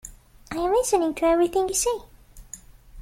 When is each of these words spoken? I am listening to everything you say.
I 0.51 0.55
am 0.55 0.71
listening 0.71 1.13
to 1.13 1.25
everything 1.25 1.67
you 1.69 1.75
say. 1.75 1.99